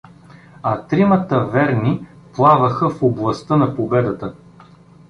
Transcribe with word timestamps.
А 0.61 0.77
тримата 0.87 1.45
„верни“ 1.45 2.07
плаваха 2.33 2.89
в 2.89 3.03
областта 3.03 3.55
на 3.57 3.75
победата. 3.75 4.35